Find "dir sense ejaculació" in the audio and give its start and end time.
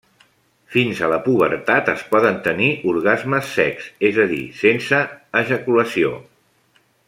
4.35-6.17